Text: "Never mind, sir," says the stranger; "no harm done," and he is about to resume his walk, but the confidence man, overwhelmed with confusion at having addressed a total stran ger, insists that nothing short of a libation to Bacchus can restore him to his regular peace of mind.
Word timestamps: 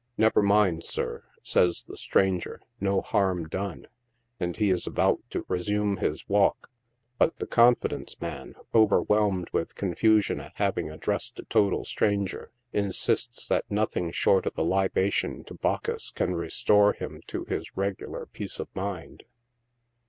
"Never 0.18 0.42
mind, 0.42 0.82
sir," 0.82 1.22
says 1.44 1.84
the 1.86 1.96
stranger; 1.96 2.60
"no 2.80 3.00
harm 3.02 3.46
done," 3.48 3.86
and 4.40 4.56
he 4.56 4.70
is 4.70 4.84
about 4.84 5.20
to 5.30 5.44
resume 5.46 5.98
his 5.98 6.28
walk, 6.28 6.72
but 7.18 7.36
the 7.38 7.46
confidence 7.46 8.20
man, 8.20 8.56
overwhelmed 8.74 9.48
with 9.52 9.76
confusion 9.76 10.40
at 10.40 10.50
having 10.56 10.90
addressed 10.90 11.38
a 11.38 11.44
total 11.44 11.84
stran 11.84 12.26
ger, 12.26 12.50
insists 12.72 13.46
that 13.46 13.70
nothing 13.70 14.10
short 14.10 14.44
of 14.44 14.58
a 14.58 14.62
libation 14.62 15.44
to 15.44 15.54
Bacchus 15.54 16.10
can 16.10 16.34
restore 16.34 16.92
him 16.92 17.22
to 17.28 17.44
his 17.44 17.76
regular 17.76 18.26
peace 18.26 18.58
of 18.58 18.66
mind. 18.74 19.22